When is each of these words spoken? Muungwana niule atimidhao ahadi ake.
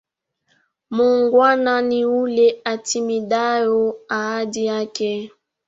Muungwana 0.95 1.73
niule 1.87 2.47
atimidhao 2.71 3.81
ahadi 4.09 4.63
ake. 4.79 5.13